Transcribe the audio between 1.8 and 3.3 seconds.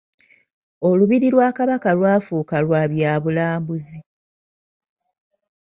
lwafuuka lwa bya